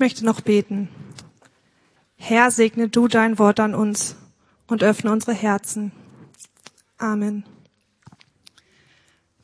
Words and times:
möchte 0.00 0.24
noch 0.24 0.40
beten. 0.40 0.88
Herr, 2.16 2.50
segne 2.50 2.88
du 2.88 3.06
dein 3.06 3.38
Wort 3.38 3.60
an 3.60 3.74
uns 3.74 4.16
und 4.66 4.82
öffne 4.82 5.12
unsere 5.12 5.34
Herzen. 5.34 5.92
Amen. 6.98 7.44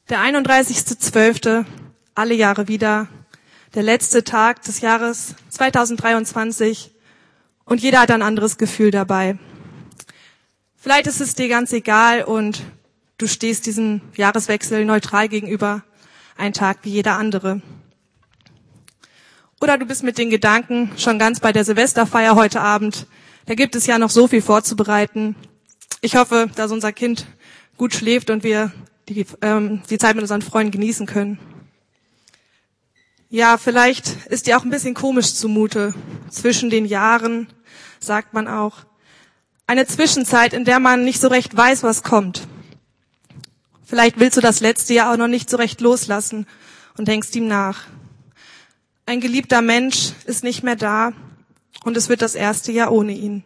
Der 0.08 0.18
31.12. 0.20 1.64
alle 2.14 2.34
Jahre 2.34 2.68
wieder, 2.68 3.08
der 3.74 3.82
letzte 3.82 4.24
Tag 4.24 4.62
des 4.62 4.80
Jahres 4.80 5.34
2023 5.50 6.92
und 7.64 7.82
jeder 7.82 8.00
hat 8.00 8.10
ein 8.10 8.22
anderes 8.22 8.56
Gefühl 8.56 8.90
dabei. 8.90 9.38
Vielleicht 10.76 11.06
ist 11.06 11.20
es 11.20 11.34
dir 11.34 11.48
ganz 11.48 11.72
egal 11.72 12.22
und 12.22 12.62
du 13.18 13.26
stehst 13.26 13.66
diesem 13.66 14.00
Jahreswechsel 14.14 14.84
neutral 14.84 15.28
gegenüber, 15.28 15.82
ein 16.36 16.52
Tag 16.52 16.78
wie 16.82 16.90
jeder 16.90 17.16
andere. 17.16 17.60
Oder 19.60 19.78
du 19.78 19.86
bist 19.86 20.02
mit 20.02 20.18
den 20.18 20.28
Gedanken 20.28 20.92
schon 20.98 21.18
ganz 21.18 21.40
bei 21.40 21.50
der 21.50 21.64
Silvesterfeier 21.64 22.34
heute 22.34 22.60
Abend. 22.60 23.06
Da 23.46 23.54
gibt 23.54 23.74
es 23.74 23.86
ja 23.86 23.98
noch 23.98 24.10
so 24.10 24.28
viel 24.28 24.42
vorzubereiten. 24.42 25.34
Ich 26.02 26.16
hoffe, 26.16 26.50
dass 26.56 26.72
unser 26.72 26.92
Kind 26.92 27.26
gut 27.78 27.94
schläft 27.94 28.28
und 28.28 28.44
wir 28.44 28.72
die, 29.08 29.24
ähm, 29.40 29.82
die 29.88 29.96
Zeit 29.96 30.14
mit 30.14 30.22
unseren 30.22 30.42
Freunden 30.42 30.72
genießen 30.72 31.06
können. 31.06 31.38
Ja, 33.30 33.56
vielleicht 33.56 34.26
ist 34.26 34.46
dir 34.46 34.58
auch 34.58 34.64
ein 34.64 34.70
bisschen 34.70 34.94
komisch 34.94 35.34
zumute. 35.34 35.94
Zwischen 36.28 36.68
den 36.68 36.84
Jahren, 36.84 37.48
sagt 37.98 38.34
man 38.34 38.48
auch. 38.48 38.84
Eine 39.66 39.86
Zwischenzeit, 39.86 40.52
in 40.52 40.64
der 40.64 40.80
man 40.80 41.02
nicht 41.02 41.20
so 41.20 41.28
recht 41.28 41.56
weiß, 41.56 41.82
was 41.82 42.02
kommt. 42.02 42.46
Vielleicht 43.84 44.20
willst 44.20 44.36
du 44.36 44.42
das 44.42 44.60
letzte 44.60 44.92
Jahr 44.92 45.12
auch 45.12 45.16
noch 45.16 45.28
nicht 45.28 45.48
so 45.48 45.56
recht 45.56 45.80
loslassen 45.80 46.46
und 46.98 47.08
denkst 47.08 47.34
ihm 47.34 47.48
nach. 47.48 47.84
Ein 49.16 49.22
geliebter 49.22 49.62
Mensch 49.62 50.12
ist 50.26 50.44
nicht 50.44 50.62
mehr 50.62 50.76
da 50.76 51.14
und 51.84 51.96
es 51.96 52.10
wird 52.10 52.20
das 52.20 52.34
erste 52.34 52.70
Jahr 52.70 52.92
ohne 52.92 53.12
ihn. 53.12 53.44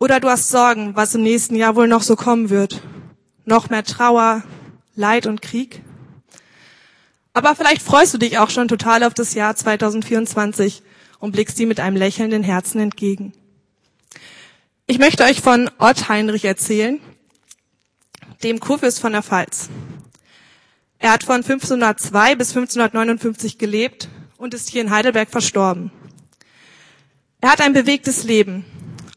Oder 0.00 0.18
du 0.18 0.28
hast 0.28 0.48
Sorgen, 0.48 0.96
was 0.96 1.14
im 1.14 1.22
nächsten 1.22 1.54
Jahr 1.54 1.76
wohl 1.76 1.86
noch 1.86 2.02
so 2.02 2.16
kommen 2.16 2.50
wird. 2.50 2.82
Noch 3.44 3.70
mehr 3.70 3.84
Trauer, 3.84 4.42
Leid 4.96 5.28
und 5.28 5.42
Krieg. 5.42 5.80
Aber 7.34 7.54
vielleicht 7.54 7.80
freust 7.80 8.14
du 8.14 8.18
dich 8.18 8.38
auch 8.38 8.50
schon 8.50 8.66
total 8.66 9.04
auf 9.04 9.14
das 9.14 9.34
Jahr 9.34 9.54
2024 9.54 10.82
und 11.20 11.30
blickst 11.30 11.60
ihm 11.60 11.68
mit 11.68 11.78
einem 11.78 11.96
lächelnden 11.96 12.42
Herzen 12.42 12.80
entgegen. 12.80 13.32
Ich 14.88 14.98
möchte 14.98 15.22
euch 15.22 15.40
von 15.40 15.70
Ott 15.78 16.08
Heinrich 16.08 16.46
erzählen, 16.46 16.98
dem 18.42 18.58
Kurfürst 18.58 18.98
von 18.98 19.12
der 19.12 19.22
Pfalz. 19.22 19.68
Er 20.98 21.12
hat 21.12 21.22
von 21.22 21.36
1502 21.36 22.34
bis 22.34 22.48
1559 22.50 23.58
gelebt 23.58 24.08
und 24.36 24.54
ist 24.54 24.68
hier 24.68 24.82
in 24.82 24.90
Heidelberg 24.90 25.30
verstorben. 25.30 25.92
Er 27.40 27.52
hat 27.52 27.60
ein 27.60 27.72
bewegtes 27.72 28.24
Leben. 28.24 28.64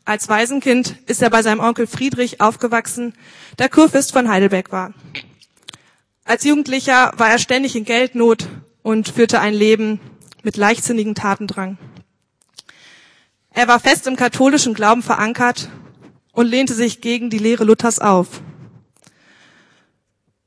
Als 0.06 0.30
Waisenkind 0.30 0.96
ist 1.08 1.22
er 1.22 1.30
bei 1.30 1.42
seinem 1.42 1.60
Onkel 1.60 1.88
Friedrich 1.88 2.40
aufgewachsen, 2.40 3.14
der 3.58 3.70
Kurfürst 3.70 4.12
von 4.12 4.30
Heidelberg 4.30 4.72
war. 4.72 4.94
Als 6.23 6.44
Jugendlicher 6.44 7.14
war 7.18 7.30
er 7.30 7.40
ständig 7.40 7.76
in 7.76 7.86
Geldnot 7.86 8.48
und 8.84 9.10
führte 9.10 9.40
ein 9.40 9.54
Leben 9.54 10.00
mit 10.44 10.58
leichtsinnigem 10.58 11.16
Tatendrang. 11.16 11.78
Er 13.54 13.68
war 13.68 13.80
fest 13.80 14.08
im 14.08 14.16
katholischen 14.16 14.73
Glauben 14.73 15.02
verankert 15.04 15.70
und 16.32 16.48
lehnte 16.48 16.73
sich 16.73 17.02
gegen 17.02 17.30
die 17.30 17.40
Lehre 17.40 17.64
Luthers 17.64 18.00
auf. 18.00 18.42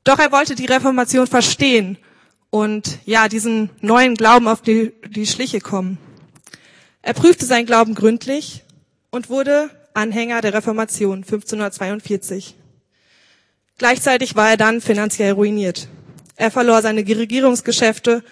Doch 0.05 0.19
er 0.19 0.31
wollte 0.31 0.55
die 0.55 0.67
Reformation 0.67 1.27
verstehen 1.27 1.97
und 2.51 2.99
ja, 3.05 3.27
diesen 3.27 3.71
neuen 3.81 4.15
Glauben 4.15 4.47
auf 4.47 4.61
die, 4.61 4.93
die 5.09 5.25
Schliche 5.25 5.59
kommen. 5.59 5.97
Er 7.01 7.13
prüfte 7.13 7.45
seinen 7.45 7.65
Glauben 7.65 7.95
gründlich 7.95 8.63
und 9.09 9.29
wurde 9.29 9.69
Anhänger 9.95 10.41
der 10.41 10.53
Reformation 10.53 11.17
1542. 11.17 12.55
Gleichzeitig 13.77 14.35
war 14.35 14.51
er 14.51 14.57
dann 14.57 14.79
finanziell 14.79 15.33
ruiniert. 15.33 15.87
Er 16.35 16.51
verlor 16.51 16.81
seine 16.81 17.01
Regierungsgeschäfte 17.01 18.23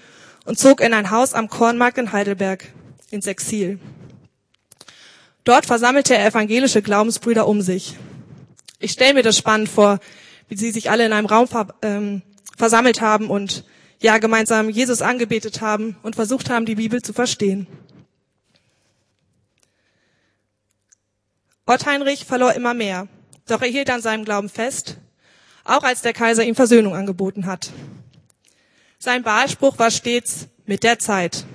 und 0.46 0.60
zog 0.60 0.80
in 0.80 0.94
ein 0.94 1.10
Haus 1.10 1.34
am 1.34 1.50
Kornmarkt 1.50 1.98
in 1.98 2.12
Heidelberg 2.12 2.72
ins 3.10 3.28
Exil. 3.28 3.80
Dort 5.44 5.66
versammelte 5.66 6.16
er 6.16 6.28
evangelische 6.28 6.82
Glaubensbrüder 6.82 7.48
um 7.48 7.62
sich. 7.62 7.96
Ich 8.80 8.92
stelle 8.92 9.16
mir 9.16 9.24
das 9.24 9.38
spannend 9.38 9.70
vor, 9.70 10.00
wie 10.54 10.58
sie 10.58 10.72
sich 10.72 10.92
alle 10.92 11.04
in 11.04 11.14
einem 11.14 11.26
Raum 11.26 11.48
ähm, 11.82 12.22
versammelt 12.56 13.02
haben 13.02 13.32
und 13.32 13.64
ja 14.00 14.20
gemeinsam 14.20 14.70
Jesus 14.70 15.02
angebetet 15.02 15.62
haben 15.62 15.98
und 16.04 16.16
versucht 16.16 16.52
haben, 16.52 16.68
die 16.68 16.76
Bibel 16.76 17.02
zu 17.02 17.12
verstehen. 17.12 17.66
Ott 21.66 21.88
Heinrich 21.88 22.26
verlor 22.26 22.54
immer 22.54 22.76
mehr, 22.76 23.08
doch 23.48 23.64
er 23.64 23.68
hielt 23.68 23.90
an 23.90 24.04
seinem 24.04 24.26
Glauben 24.26 24.48
fest, 24.48 24.98
auch 25.64 25.82
als 25.82 26.04
der 26.04 26.14
Kaiser 26.14 26.44
ihm 26.44 26.54
Versöhnung 26.54 26.94
angeboten 26.94 27.48
hat. 27.48 27.72
Sein 29.00 29.26
Wahlspruch 29.26 29.80
war 29.80 29.90
stets 29.90 30.50
mit 30.68 30.84
der 30.84 31.00
Zeit. 31.00 31.46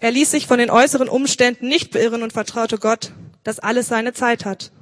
Er 0.00 0.10
ließ 0.10 0.32
sich 0.32 0.48
von 0.48 0.58
den 0.58 0.70
äußeren 0.70 1.08
Umständen 1.08 1.68
nicht 1.68 1.92
beirren 1.92 2.24
und 2.24 2.32
vertraute 2.32 2.78
Gott, 2.78 3.12
dass 3.44 3.60
alles 3.60 3.86
seine 3.86 4.12
Zeit 4.12 4.44
hat. 4.44 4.72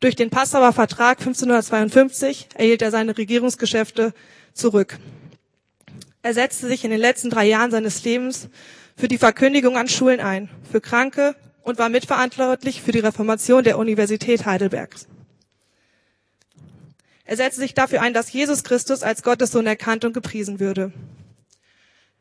Durch 0.00 0.14
den 0.14 0.28
Passauer 0.28 0.74
Vertrag 0.74 1.20
1552 1.20 2.48
erhielt 2.54 2.82
er 2.82 2.90
seine 2.90 3.16
Regierungsgeschäfte 3.16 4.12
zurück. 4.52 4.98
Er 6.22 6.34
setzte 6.34 6.66
sich 6.66 6.84
in 6.84 6.90
den 6.90 7.00
letzten 7.00 7.30
drei 7.30 7.46
Jahren 7.46 7.70
seines 7.70 8.04
Lebens 8.04 8.48
für 8.94 9.08
die 9.08 9.16
Verkündigung 9.16 9.78
an 9.78 9.88
Schulen 9.88 10.20
ein, 10.20 10.50
für 10.70 10.82
Kranke 10.82 11.34
und 11.62 11.78
war 11.78 11.88
mitverantwortlich 11.88 12.82
für 12.82 12.92
die 12.92 12.98
Reformation 12.98 13.64
der 13.64 13.78
Universität 13.78 14.44
Heidelbergs. 14.44 15.06
Er 17.24 17.36
setzte 17.36 17.62
sich 17.62 17.72
dafür 17.72 18.02
ein, 18.02 18.12
dass 18.12 18.32
Jesus 18.32 18.64
Christus 18.64 19.02
als 19.02 19.22
Gottessohn 19.22 19.66
erkannt 19.66 20.04
und 20.04 20.12
gepriesen 20.12 20.60
würde. 20.60 20.92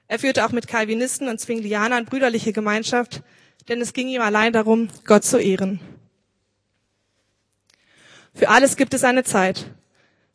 Er 0.07 0.19
führte 0.19 0.45
auch 0.45 0.51
mit 0.51 0.67
Calvinisten 0.67 1.27
und 1.27 1.39
Zwinglianern 1.39 2.05
brüderliche 2.05 2.53
Gemeinschaft, 2.53 3.21
denn 3.67 3.81
es 3.81 3.93
ging 3.93 4.07
ihm 4.07 4.21
allein 4.21 4.53
darum, 4.53 4.87
Gott 5.05 5.25
zu 5.25 5.37
ehren. 5.37 5.79
Für 8.35 8.49
alles 8.49 8.75
gibt 8.75 8.93
es 8.93 9.05
eine 9.05 9.23
Zeit. 9.23 9.65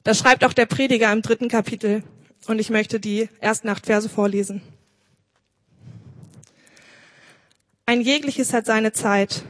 Das 0.05 0.19
schreibt 0.19 0.43
auch 0.45 0.55
der 0.55 0.65
Prediger 0.67 1.13
im 1.13 1.21
dritten 1.21 1.49
Kapitel. 1.49 2.03
Und 2.47 2.59
ich 2.59 2.71
möchte 2.71 2.99
die 2.99 3.29
ersten 3.41 3.69
acht 3.69 3.85
Verse 3.87 4.09
vorlesen. 4.09 4.63
Ein 7.85 8.01
jegliches 8.01 8.55
hat 8.55 8.65
seine 8.65 8.93
Zeit 8.93 9.43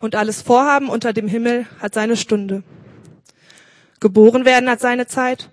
und 0.00 0.16
alles 0.16 0.42
Vorhaben 0.42 0.88
unter 0.88 1.12
dem 1.12 1.28
Himmel 1.28 1.66
hat 1.80 1.94
seine 1.94 2.16
Stunde. 2.16 2.64
Geboren 4.00 4.44
werden 4.44 4.68
hat 4.68 4.80
seine 4.80 5.06
Zeit, 5.06 5.50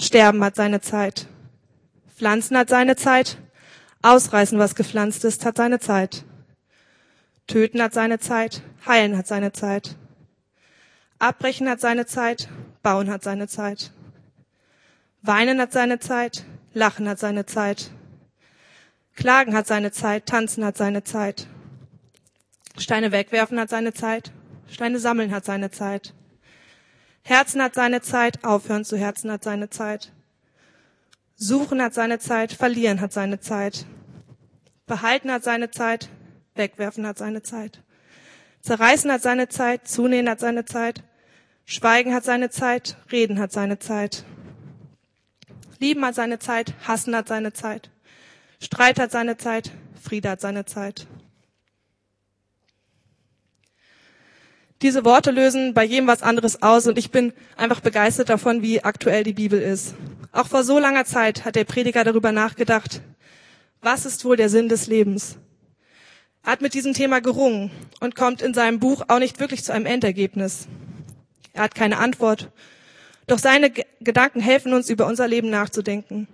sterben 0.00 0.42
hat 0.42 0.56
seine 0.56 0.80
Zeit. 0.80 1.26
Pflanzen 2.16 2.56
hat 2.56 2.68
seine 2.68 2.96
Zeit, 2.96 3.38
ausreißen, 4.02 4.58
was 4.58 4.74
gepflanzt 4.74 5.24
ist, 5.24 5.44
hat 5.44 5.56
seine 5.56 5.78
Zeit. 5.78 6.24
Töten 7.46 7.82
hat 7.82 7.94
seine 7.94 8.18
Zeit, 8.18 8.62
heilen 8.86 9.16
hat 9.16 9.26
seine 9.26 9.52
Zeit. 9.52 9.96
Abbrechen 11.18 11.68
hat 11.68 11.80
seine 11.80 12.06
Zeit, 12.06 12.48
bauen 12.82 13.10
hat 13.10 13.24
seine 13.24 13.48
Zeit. 13.48 13.92
Weinen 15.22 15.60
hat 15.60 15.72
seine 15.72 15.98
Zeit, 15.98 16.44
lachen 16.74 17.08
hat 17.08 17.18
seine 17.18 17.44
Zeit. 17.44 17.90
Klagen 19.16 19.54
hat 19.54 19.66
seine 19.66 19.90
Zeit, 19.90 20.26
tanzen 20.26 20.64
hat 20.64 20.76
seine 20.76 21.02
Zeit. 21.02 21.48
Steine 22.76 23.10
wegwerfen 23.10 23.58
hat 23.58 23.68
seine 23.68 23.92
Zeit, 23.92 24.30
Steine 24.68 25.00
sammeln 25.00 25.32
hat 25.32 25.44
seine 25.44 25.72
Zeit. 25.72 26.14
Herzen 27.24 27.60
hat 27.60 27.74
seine 27.74 28.00
Zeit, 28.00 28.44
aufhören 28.44 28.84
zu 28.84 28.96
Herzen 28.96 29.32
hat 29.32 29.42
seine 29.42 29.68
Zeit. 29.70 30.12
Suchen 31.34 31.82
hat 31.82 31.94
seine 31.94 32.20
Zeit, 32.20 32.52
verlieren 32.52 33.00
hat 33.00 33.12
seine 33.12 33.40
Zeit. 33.40 33.86
Behalten 34.86 35.32
hat 35.32 35.42
seine 35.42 35.70
Zeit, 35.72 36.08
wegwerfen 36.54 37.06
hat 37.06 37.18
seine 37.18 37.42
Zeit. 37.42 37.82
Zerreißen 38.60 39.10
hat 39.10 39.22
seine 39.22 39.48
Zeit, 39.48 39.88
zunähen 39.88 40.28
hat 40.28 40.40
seine 40.40 40.64
Zeit, 40.64 41.02
Schweigen 41.70 42.14
hat 42.14 42.24
seine 42.24 42.48
Zeit, 42.48 42.96
Reden 43.12 43.38
hat 43.38 43.52
seine 43.52 43.78
Zeit. 43.78 44.24
Lieben 45.78 46.02
hat 46.02 46.14
seine 46.14 46.38
Zeit, 46.38 46.72
Hassen 46.84 47.14
hat 47.14 47.28
seine 47.28 47.52
Zeit. 47.52 47.90
Streit 48.58 48.98
hat 48.98 49.10
seine 49.10 49.36
Zeit, 49.36 49.72
Friede 50.02 50.30
hat 50.30 50.40
seine 50.40 50.64
Zeit. 50.64 51.06
Diese 54.80 55.04
Worte 55.04 55.30
lösen 55.30 55.74
bei 55.74 55.84
jedem 55.84 56.06
was 56.06 56.22
anderes 56.22 56.62
aus 56.62 56.86
und 56.86 56.96
ich 56.96 57.10
bin 57.10 57.34
einfach 57.58 57.80
begeistert 57.80 58.30
davon, 58.30 58.62
wie 58.62 58.82
aktuell 58.82 59.22
die 59.22 59.34
Bibel 59.34 59.60
ist. 59.60 59.94
Auch 60.32 60.46
vor 60.46 60.64
so 60.64 60.78
langer 60.78 61.04
Zeit 61.04 61.44
hat 61.44 61.54
der 61.54 61.64
Prediger 61.64 62.02
darüber 62.02 62.32
nachgedacht, 62.32 63.02
was 63.82 64.06
ist 64.06 64.24
wohl 64.24 64.38
der 64.38 64.48
Sinn 64.48 64.70
des 64.70 64.86
Lebens? 64.86 65.36
Er 66.42 66.52
hat 66.52 66.62
mit 66.62 66.72
diesem 66.72 66.94
Thema 66.94 67.20
gerungen 67.20 67.70
und 68.00 68.16
kommt 68.16 68.40
in 68.40 68.54
seinem 68.54 68.80
Buch 68.80 69.04
auch 69.08 69.18
nicht 69.18 69.38
wirklich 69.38 69.62
zu 69.62 69.74
einem 69.74 69.84
Endergebnis. 69.84 70.66
Er 71.52 71.62
hat 71.62 71.74
keine 71.74 71.98
Antwort. 71.98 72.50
Doch 73.26 73.38
seine 73.38 73.70
G 73.70 73.84
Gedanken 74.00 74.40
helfen 74.40 74.72
uns, 74.72 74.88
über 74.88 75.06
unser 75.06 75.26
Leben 75.26 75.50
nachzudenken. 75.50 76.28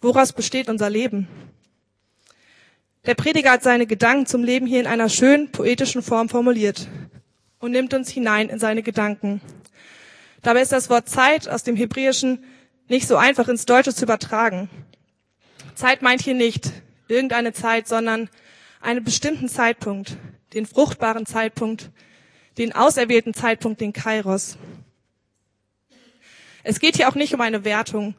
Woraus 0.00 0.32
besteht 0.32 0.68
unser 0.68 0.90
Leben? 0.90 1.28
Der 3.06 3.14
Prediger 3.14 3.52
hat 3.52 3.62
seine 3.62 3.86
Gedanken 3.86 4.26
zum 4.26 4.42
Leben 4.42 4.66
hier 4.66 4.80
in 4.80 4.86
einer 4.86 5.10
schönen 5.10 5.52
poetischen 5.52 6.02
Form 6.02 6.28
formuliert 6.28 6.88
und 7.58 7.72
nimmt 7.72 7.92
uns 7.92 8.08
hinein 8.10 8.48
in 8.48 8.58
seine 8.58 8.82
Gedanken. 8.82 9.42
Dabei 10.42 10.62
ist 10.62 10.72
das 10.72 10.90
Wort 10.90 11.08
Zeit 11.08 11.48
aus 11.48 11.62
dem 11.64 11.76
Hebräischen 11.76 12.44
nicht 12.88 13.06
so 13.06 13.16
einfach 13.16 13.48
ins 13.48 13.66
Deutsche 13.66 13.94
zu 13.94 14.04
übertragen. 14.04 14.68
Zeit 15.74 16.02
meint 16.02 16.22
hier 16.22 16.34
nicht 16.34 16.70
irgendeine 17.08 17.52
Zeit, 17.52 17.88
sondern 17.88 18.28
einen 18.80 19.04
bestimmten 19.04 19.48
Zeitpunkt, 19.48 20.16
den 20.52 20.66
fruchtbaren 20.66 21.26
Zeitpunkt, 21.26 21.90
den 22.58 22.72
auserwählten 22.72 23.34
Zeitpunkt, 23.34 23.80
den 23.80 23.92
Kairos. 23.92 24.56
Es 26.62 26.80
geht 26.80 26.96
hier 26.96 27.08
auch 27.08 27.14
nicht 27.14 27.34
um 27.34 27.40
eine 27.40 27.64
Wertung, 27.64 28.14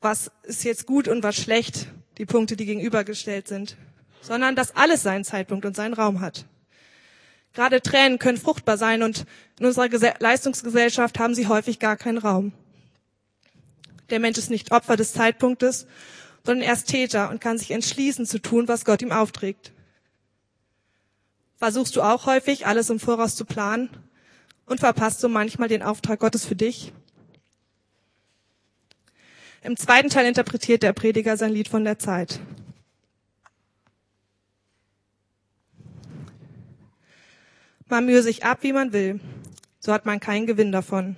was 0.00 0.30
ist 0.42 0.64
jetzt 0.64 0.86
gut 0.86 1.08
und 1.08 1.22
was 1.22 1.36
schlecht, 1.36 1.86
die 2.18 2.26
Punkte, 2.26 2.56
die 2.56 2.66
gegenübergestellt 2.66 3.48
sind, 3.48 3.76
sondern 4.20 4.56
dass 4.56 4.76
alles 4.76 5.02
seinen 5.02 5.24
Zeitpunkt 5.24 5.64
und 5.64 5.76
seinen 5.76 5.94
Raum 5.94 6.20
hat. 6.20 6.46
Gerade 7.52 7.80
Tränen 7.80 8.18
können 8.18 8.36
fruchtbar 8.36 8.76
sein 8.76 9.02
und 9.02 9.26
in 9.60 9.66
unserer 9.66 9.88
Leistungsgesellschaft 10.18 11.18
haben 11.18 11.34
sie 11.34 11.46
häufig 11.46 11.78
gar 11.78 11.96
keinen 11.96 12.18
Raum. 12.18 12.52
Der 14.10 14.18
Mensch 14.18 14.38
ist 14.38 14.50
nicht 14.50 14.72
Opfer 14.72 14.96
des 14.96 15.12
Zeitpunktes, 15.12 15.86
sondern 16.44 16.66
er 16.66 16.74
ist 16.74 16.88
Täter 16.88 17.30
und 17.30 17.40
kann 17.40 17.58
sich 17.58 17.70
entschließen 17.70 18.26
zu 18.26 18.40
tun, 18.40 18.66
was 18.66 18.84
Gott 18.84 19.02
ihm 19.02 19.12
aufträgt. 19.12 19.72
Versuchst 21.56 21.96
du 21.96 22.02
auch 22.02 22.26
häufig, 22.26 22.66
alles 22.66 22.90
im 22.90 23.00
Voraus 23.00 23.36
zu 23.36 23.44
planen 23.44 23.90
und 24.66 24.80
verpasst 24.80 25.20
so 25.20 25.28
manchmal 25.28 25.68
den 25.68 25.82
Auftrag 25.82 26.20
Gottes 26.20 26.44
für 26.44 26.56
dich? 26.56 26.92
Im 29.62 29.76
zweiten 29.76 30.10
Teil 30.10 30.26
interpretiert 30.26 30.82
der 30.82 30.92
Prediger 30.92 31.36
sein 31.36 31.52
Lied 31.52 31.68
von 31.68 31.84
der 31.84 31.98
Zeit. 31.98 32.38
Man 37.86 38.06
mühe 38.06 38.22
sich 38.22 38.44
ab, 38.44 38.58
wie 38.62 38.72
man 38.72 38.92
will. 38.92 39.20
So 39.78 39.92
hat 39.92 40.04
man 40.04 40.20
keinen 40.20 40.46
Gewinn 40.46 40.72
davon. 40.72 41.16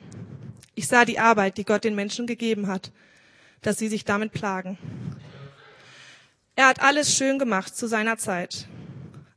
Ich 0.75 0.89
sah 0.89 1.05
die 1.05 1.19
Arbeit, 1.19 1.57
die 1.57 1.65
Gott 1.65 1.85
den 1.85 1.95
Menschen 1.95 2.27
gegeben 2.27 2.67
hat, 2.67 2.93
dass 3.63 3.79
sie 3.79 3.89
sich 3.89 4.05
damit 4.05 4.33
plagen. 4.33 4.79
Er 6.55 6.69
hat 6.69 6.83
alles 6.83 7.17
schön 7.17 7.39
gemacht 7.39 7.77
zu 7.77 7.87
seiner 7.87 8.19
Zeit. 8.19 8.69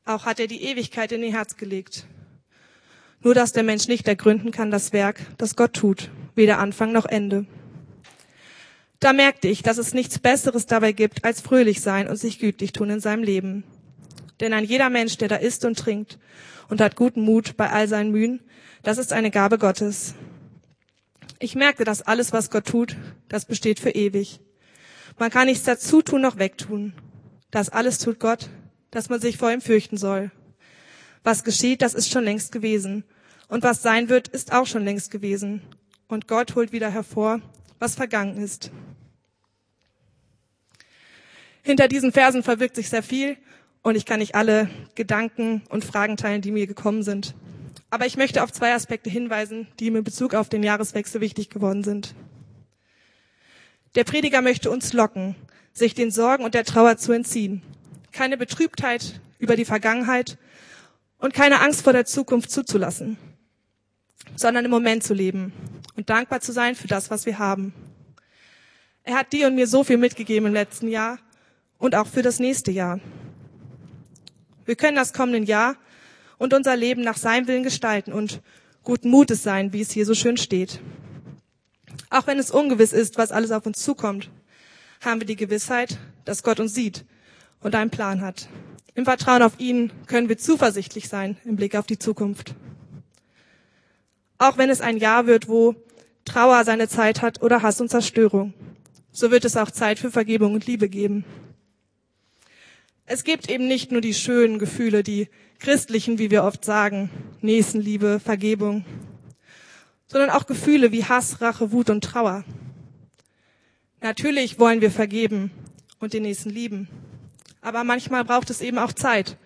Auch 0.10 0.26
hat 0.26 0.40
er 0.40 0.48
die 0.48 0.64
Ewigkeit 0.64 1.12
in 1.12 1.22
ihr 1.22 1.34
Herz 1.34 1.56
gelegt. 1.56 2.08
Nur 3.22 3.36
dass 3.36 3.54
der 3.54 3.62
Mensch 3.62 3.88
nicht 3.88 4.08
ergründen 4.08 4.50
kann 4.50 4.72
das 4.72 4.92
Werk, 4.92 5.22
das 5.38 5.56
Gott 5.56 5.74
tut, 5.74 6.10
weder 6.34 6.58
Anfang 6.58 6.92
noch 6.92 7.06
Ende. 7.06 7.46
Da 9.00 9.14
merkte 9.14 9.48
ich, 9.48 9.62
dass 9.62 9.78
es 9.78 9.94
nichts 9.94 10.18
Besseres 10.18 10.66
dabei 10.66 10.94
gibt, 10.94 11.24
als 11.26 11.42
fröhlich 11.42 11.82
sein 11.82 12.08
und 12.08 12.16
sich 12.16 12.40
gütlich 12.40 12.72
tun 12.72 12.90
in 12.90 13.00
seinem 13.02 13.22
Leben. 13.22 13.64
Denn 14.40 14.52
ein 14.54 14.64
jeder 14.64 14.90
Mensch, 14.90 15.18
der 15.18 15.28
da 15.28 15.36
isst 15.36 15.64
und 15.64 15.78
trinkt 15.78 16.18
und 16.70 16.82
hat 16.82 16.96
guten 16.96 17.22
Mut 17.22 17.56
bei 17.56 17.70
all 17.70 17.88
seinen 17.88 18.10
Mühen, 18.10 18.42
das 18.82 18.98
ist 18.98 19.14
eine 19.14 19.30
Gabe 19.30 19.60
Gottes. 19.60 20.16
Ich 21.38 21.54
merkte, 21.54 21.84
dass 21.84 22.02
alles, 22.02 22.34
was 22.34 22.50
Gott 22.50 22.66
tut, 22.66 22.98
das 23.28 23.46
besteht 23.46 23.80
für 23.80 23.92
ewig. 23.92 24.40
Man 25.20 25.30
kann 25.30 25.46
nichts 25.46 25.66
dazu 25.66 26.02
tun 26.02 26.24
noch 26.24 26.40
wegtun. 26.40 26.94
Das 27.52 27.70
alles 27.70 28.00
tut 28.00 28.20
Gott, 28.20 28.50
dass 28.92 29.10
man 29.10 29.20
sich 29.20 29.38
vor 29.38 29.52
ihm 29.52 29.62
fürchten 29.62 29.98
soll. 29.98 30.32
Was 31.24 31.44
geschieht, 31.44 31.82
das 31.82 31.94
ist 31.94 32.12
schon 32.12 32.24
längst 32.24 32.52
gewesen. 32.52 33.04
Und 33.48 33.64
was 33.64 33.82
sein 33.82 34.10
wird, 34.10 34.28
ist 34.28 34.52
auch 34.52 34.68
schon 34.68 34.84
längst 34.84 35.12
gewesen. 35.12 35.62
Und 36.08 36.28
Gott 36.28 36.56
holt 36.56 36.72
wieder 36.72 36.90
hervor, 36.90 37.42
was 37.80 37.96
vergangen 37.96 38.38
ist. 38.38 38.72
Hinter 41.62 41.88
diesen 41.88 42.12
Versen 42.12 42.44
verwirkt 42.44 42.76
sich 42.76 42.90
sehr 42.90 43.04
viel 43.04 43.38
und 43.82 43.96
ich 43.96 44.06
kann 44.06 44.20
nicht 44.20 44.36
alle 44.36 44.70
Gedanken 44.96 45.62
und 45.70 45.86
Fragen 45.86 46.18
teilen, 46.18 46.42
die 46.42 46.52
mir 46.52 46.68
gekommen 46.68 47.04
sind. 47.04 47.36
Aber 47.90 48.06
ich 48.06 48.18
möchte 48.18 48.44
auf 48.44 48.52
zwei 48.52 48.74
Aspekte 48.74 49.10
hinweisen, 49.10 49.68
die 49.80 49.88
im 49.88 50.04
Bezug 50.04 50.34
auf 50.34 50.50
den 50.50 50.64
Jahreswechsel 50.64 51.22
wichtig 51.22 51.50
geworden 51.50 51.84
sind. 51.84 52.14
Der 53.96 54.04
Prediger 54.04 54.42
möchte 54.42 54.70
uns 54.70 54.94
locken, 54.94 55.36
sich 55.74 55.96
den 55.96 56.12
Sorgen 56.12 56.44
und 56.44 56.54
der 56.54 56.66
Trauer 56.66 56.98
zu 56.98 57.12
entziehen. 57.12 57.64
Keine 58.12 58.38
Betrübtheit 58.38 59.20
über 59.40 59.56
die 59.56 59.66
Vergangenheit 59.66 60.38
und 61.20 61.34
keine 61.34 61.62
Angst 61.62 61.82
vor 61.82 61.94
der 61.94 62.06
Zukunft 62.06 62.52
zuzulassen, 62.52 63.18
sondern 64.36 64.66
im 64.66 64.72
Moment 64.72 65.04
zu 65.04 65.14
leben 65.14 65.54
und 65.96 66.10
dankbar 66.10 66.42
zu 66.42 66.52
sein 66.52 66.76
für 66.76 66.88
das, 66.88 67.10
was 67.10 67.26
wir 67.26 67.40
haben. 67.40 67.74
Er 69.04 69.16
hat 69.16 69.34
dir 69.34 69.48
und 69.48 69.56
mir 69.56 69.68
so 69.68 69.84
viel 69.84 69.98
mitgegeben 69.98 70.48
im 70.48 70.54
letzten 70.54 70.88
Jahr 70.88 71.20
und 71.78 71.96
auch 71.96 72.08
für 72.08 72.22
das 72.22 72.40
nächste 72.40 72.72
Jahr. 72.72 73.00
Wir 74.66 74.76
können 74.76 74.96
das 74.96 75.14
kommende 75.14 75.48
Jahr 75.48 75.76
und 76.38 76.54
unser 76.54 76.76
Leben 76.76 77.02
nach 77.02 77.18
seinem 77.18 77.48
Willen 77.48 77.64
gestalten 77.64 78.14
und 78.14 78.42
guten 78.84 79.10
Mutes 79.10 79.44
sein, 79.44 79.74
wie 79.74 79.82
es 79.82 79.92
hier 79.92 80.06
so 80.06 80.14
schön 80.14 80.38
steht. 80.38 80.80
Auch 82.10 82.28
wenn 82.28 82.40
es 82.40 82.52
ungewiss 82.52 82.94
ist, 82.94 83.18
was 83.18 83.32
alles 83.32 83.52
auf 83.52 83.66
uns 83.66 83.84
zukommt, 83.84 84.30
haben 85.02 85.22
wir 85.22 85.28
die 85.28 85.36
Gewissheit, 85.36 85.98
dass 86.26 86.44
Gott 86.44 86.60
uns 86.60 86.74
sieht 86.74 87.06
und 87.62 87.76
einen 87.76 87.90
Plan 87.90 88.22
hat. 88.22 88.50
Im 88.96 89.06
Vertrauen 89.06 89.42
auf 89.42 89.60
ihn 89.60 89.92
können 90.08 90.30
wir 90.30 90.38
zuversichtlich 90.38 91.10
sein 91.10 91.38
im 91.46 91.56
Blick 91.56 91.76
auf 91.76 91.86
die 91.86 92.00
Zukunft. 92.00 92.56
Auch 94.38 94.58
wenn 94.58 94.70
es 94.70 94.82
ein 94.82 94.98
Jahr 94.98 95.28
wird, 95.28 95.48
wo 95.48 95.76
Trauer 96.26 96.64
seine 96.64 96.88
Zeit 96.88 97.22
hat 97.22 97.42
oder 97.42 97.62
Hass 97.62 97.82
und 97.82 97.90
Zerstörung, 97.90 98.54
so 99.12 99.32
wird 99.32 99.46
es 99.46 99.58
auch 99.58 99.72
Zeit 99.72 100.00
für 100.00 100.12
Vergebung 100.12 100.54
und 100.54 100.66
Liebe 100.66 100.90
geben. 100.90 101.26
Es 103.06 103.24
gibt 103.24 103.50
eben 103.50 103.68
nicht 103.68 103.92
nur 103.92 104.02
die 104.02 104.14
schönen 104.14 104.60
Gefühle, 104.60 105.02
die 105.02 105.30
christlichen, 105.60 106.20
wie 106.20 106.32
wir 106.32 106.44
oft 106.44 106.64
sagen, 106.64 107.10
Nächstenliebe, 107.42 108.20
Vergebung, 108.20 108.86
sondern 110.08 110.30
auch 110.30 110.46
Gefühle 110.46 110.92
wie 110.92 111.06
Hass, 111.06 111.42
Rache, 111.42 111.72
Wut 111.72 111.90
und 111.90 112.04
Trauer. 112.04 112.44
Natürlich 114.02 114.60
wollen 114.60 114.82
wir 114.82 114.92
vergeben 114.92 115.52
und 116.00 116.14
den 116.14 116.24
Nächsten 116.24 116.50
lieben, 116.50 116.88
aber 117.62 117.84
manchmal 117.84 118.26
braucht 118.26 118.50
es 118.50 118.62
eben 118.62 118.78
auch 118.78 118.94
Zeit, 118.94 119.38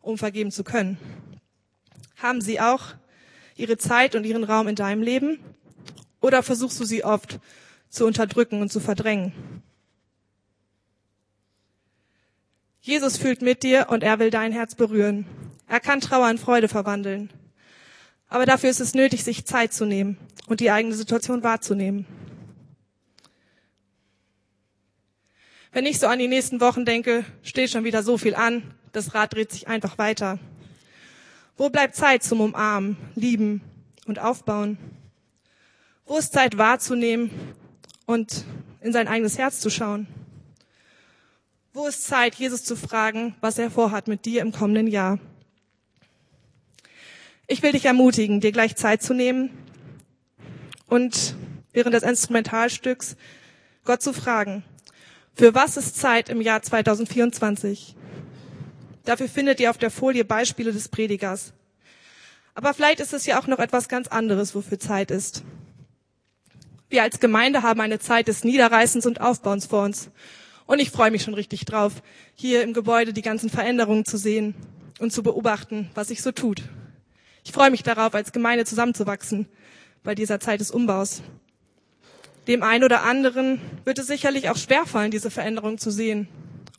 um 0.00 0.18
vergeben 0.18 0.50
zu 0.50 0.64
können. 0.64 0.98
Haben 2.16 2.40
Sie 2.40 2.60
auch 2.60 2.94
Ihre 3.56 3.78
Zeit 3.78 4.14
und 4.14 4.24
Ihren 4.24 4.44
Raum 4.44 4.68
in 4.68 4.76
deinem 4.76 5.02
Leben 5.02 5.38
oder 6.20 6.42
versuchst 6.42 6.78
du 6.80 6.84
sie 6.84 7.04
oft 7.04 7.40
zu 7.88 8.06
unterdrücken 8.06 8.60
und 8.60 8.70
zu 8.70 8.80
verdrängen? 8.80 9.32
Jesus 12.80 13.18
fühlt 13.18 13.42
mit 13.42 13.62
dir 13.62 13.86
und 13.90 14.02
er 14.02 14.18
will 14.18 14.30
dein 14.30 14.52
Herz 14.52 14.74
berühren. 14.74 15.26
Er 15.66 15.80
kann 15.80 16.00
Trauer 16.00 16.30
in 16.30 16.38
Freude 16.38 16.68
verwandeln. 16.68 17.30
Aber 18.28 18.46
dafür 18.46 18.70
ist 18.70 18.80
es 18.80 18.94
nötig, 18.94 19.24
sich 19.24 19.44
Zeit 19.44 19.72
zu 19.72 19.84
nehmen 19.84 20.16
und 20.46 20.60
die 20.60 20.70
eigene 20.70 20.94
Situation 20.94 21.42
wahrzunehmen. 21.42 22.06
Wenn 25.72 25.86
ich 25.86 26.00
so 26.00 26.08
an 26.08 26.18
die 26.18 26.26
nächsten 26.26 26.60
Wochen 26.60 26.84
denke, 26.84 27.24
steht 27.44 27.70
schon 27.70 27.84
wieder 27.84 28.02
so 28.02 28.18
viel 28.18 28.34
an. 28.34 28.74
Das 28.90 29.14
Rad 29.14 29.34
dreht 29.34 29.52
sich 29.52 29.68
einfach 29.68 29.98
weiter. 29.98 30.40
Wo 31.56 31.70
bleibt 31.70 31.94
Zeit 31.94 32.24
zum 32.24 32.40
Umarmen, 32.40 32.96
Lieben 33.14 33.60
und 34.06 34.18
Aufbauen? 34.18 34.78
Wo 36.06 36.18
ist 36.18 36.32
Zeit 36.32 36.58
wahrzunehmen 36.58 37.30
und 38.04 38.44
in 38.80 38.92
sein 38.92 39.06
eigenes 39.06 39.38
Herz 39.38 39.60
zu 39.60 39.70
schauen? 39.70 40.08
Wo 41.72 41.86
ist 41.86 42.02
Zeit, 42.02 42.34
Jesus 42.34 42.64
zu 42.64 42.74
fragen, 42.74 43.36
was 43.40 43.56
er 43.56 43.70
vorhat 43.70 44.08
mit 44.08 44.24
dir 44.24 44.42
im 44.42 44.50
kommenden 44.50 44.88
Jahr? 44.88 45.20
Ich 47.46 47.62
will 47.62 47.70
dich 47.70 47.84
ermutigen, 47.84 48.40
dir 48.40 48.50
gleich 48.50 48.74
Zeit 48.74 49.04
zu 49.04 49.14
nehmen 49.14 49.50
und 50.88 51.36
während 51.72 51.94
des 51.94 52.02
Instrumentalstücks 52.02 53.16
Gott 53.84 54.02
zu 54.02 54.12
fragen, 54.12 54.64
für 55.40 55.54
was 55.54 55.78
ist 55.78 55.96
Zeit 55.96 56.28
im 56.28 56.42
Jahr 56.42 56.60
2024? 56.60 57.96
Dafür 59.06 59.26
findet 59.26 59.58
ihr 59.58 59.70
auf 59.70 59.78
der 59.78 59.90
Folie 59.90 60.26
Beispiele 60.26 60.70
des 60.70 60.90
Predigers. 60.90 61.54
Aber 62.52 62.74
vielleicht 62.74 63.00
ist 63.00 63.14
es 63.14 63.24
ja 63.24 63.40
auch 63.40 63.46
noch 63.46 63.58
etwas 63.58 63.88
ganz 63.88 64.06
anderes, 64.08 64.54
wofür 64.54 64.78
Zeit 64.78 65.10
ist. 65.10 65.42
Wir 66.90 67.02
als 67.04 67.20
Gemeinde 67.20 67.62
haben 67.62 67.80
eine 67.80 67.98
Zeit 67.98 68.28
des 68.28 68.44
Niederreißens 68.44 69.06
und 69.06 69.22
Aufbauens 69.22 69.64
vor 69.64 69.84
uns. 69.84 70.10
Und 70.66 70.78
ich 70.78 70.90
freue 70.90 71.10
mich 71.10 71.22
schon 71.22 71.32
richtig 71.32 71.64
drauf, 71.64 72.02
hier 72.34 72.62
im 72.62 72.74
Gebäude 72.74 73.14
die 73.14 73.22
ganzen 73.22 73.48
Veränderungen 73.48 74.04
zu 74.04 74.18
sehen 74.18 74.54
und 74.98 75.10
zu 75.10 75.22
beobachten, 75.22 75.90
was 75.94 76.08
sich 76.08 76.20
so 76.20 76.32
tut. 76.32 76.64
Ich 77.44 77.52
freue 77.52 77.70
mich 77.70 77.82
darauf, 77.82 78.14
als 78.14 78.32
Gemeinde 78.32 78.66
zusammenzuwachsen 78.66 79.48
bei 80.02 80.14
dieser 80.14 80.38
Zeit 80.38 80.60
des 80.60 80.70
Umbaus. 80.70 81.22
Dem 82.50 82.64
einen 82.64 82.82
oder 82.82 83.04
anderen 83.04 83.60
wird 83.84 84.00
es 84.00 84.08
sicherlich 84.08 84.50
auch 84.50 84.56
schwerfallen, 84.56 85.12
diese 85.12 85.30
Veränderung 85.30 85.78
zu 85.78 85.92
sehen 85.92 86.26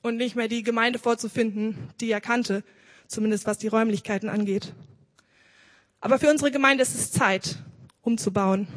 und 0.02 0.18
nicht 0.18 0.36
mehr 0.36 0.50
die 0.50 0.64
Gemeinde 0.64 1.00
vorzufinden, 1.00 1.78
die 2.02 2.12
er 2.12 2.20
kannte, 2.20 2.66
zumindest 3.08 3.46
was 3.46 3.58
die 3.58 3.70
Räumlichkeiten 3.70 4.28
angeht. 4.28 4.74
Aber 6.02 6.20
für 6.20 6.30
unsere 6.30 6.52
Gemeinde 6.52 6.82
ist 6.82 6.94
es 6.94 7.14
Zeit, 7.14 7.56
umzubauen. 8.02 8.68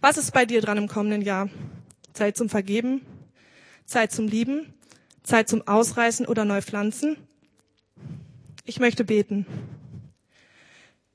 Was 0.00 0.18
ist 0.18 0.32
bei 0.32 0.44
dir 0.44 0.60
dran 0.60 0.76
im 0.76 0.88
kommenden 0.88 1.22
Jahr? 1.22 1.48
Zeit 2.14 2.36
zum 2.36 2.48
Vergeben, 2.48 3.02
Zeit 3.84 4.10
zum 4.10 4.26
Lieben, 4.26 4.74
Zeit 5.22 5.48
zum 5.48 5.64
Ausreißen 5.68 6.26
oder 6.26 6.44
Neupflanzen? 6.44 7.16
Ich 8.64 8.80
möchte 8.80 9.04
beten. 9.04 9.46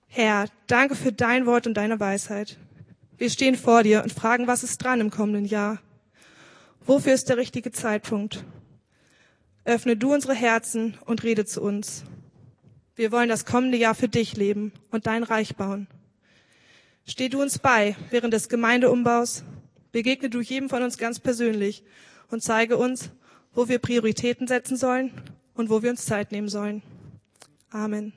Herr, 0.07 0.45
danke 0.67 0.95
für 0.95 1.11
dein 1.11 1.45
Wort 1.45 1.67
und 1.67 1.73
deine 1.73 1.99
Weisheit. 1.99 2.57
Wir 3.23 3.29
stehen 3.29 3.55
vor 3.55 3.83
dir 3.83 4.03
und 4.03 4.11
fragen, 4.11 4.47
was 4.47 4.63
ist 4.63 4.83
dran 4.83 4.99
im 4.99 5.09
kommenden 5.09 5.45
Jahr? 5.45 5.81
Wofür 6.85 7.13
ist 7.13 7.29
der 7.29 7.37
richtige 7.37 7.71
Zeitpunkt? 7.71 8.43
Öffne 9.63 9.95
du 9.95 10.13
unsere 10.13 10.33
Herzen 10.33 10.97
und 11.05 11.23
rede 11.23 11.45
zu 11.45 11.61
uns. 11.61 12.03
Wir 12.97 13.13
wollen 13.13 13.29
das 13.29 13.45
kommende 13.45 13.77
Jahr 13.77 13.95
für 13.95 14.09
dich 14.09 14.35
leben 14.35 14.73
und 14.91 15.07
dein 15.07 15.23
Reich 15.23 15.55
bauen. 15.55 15.87
Steh 17.05 17.29
du 17.29 17.41
uns 17.41 17.59
bei 17.59 17.95
während 18.09 18.33
des 18.33 18.49
Gemeindeumbaus. 18.49 19.45
Begegne 19.93 20.29
du 20.29 20.41
jedem 20.41 20.67
von 20.67 20.83
uns 20.83 20.97
ganz 20.97 21.21
persönlich 21.21 21.85
und 22.29 22.43
zeige 22.43 22.75
uns, 22.75 23.09
wo 23.53 23.69
wir 23.69 23.79
Prioritäten 23.79 24.47
setzen 24.47 24.75
sollen 24.75 25.13
und 25.53 25.69
wo 25.69 25.81
wir 25.81 25.91
uns 25.91 26.05
Zeit 26.05 26.33
nehmen 26.33 26.49
sollen. 26.49 26.83
Amen. 27.69 28.11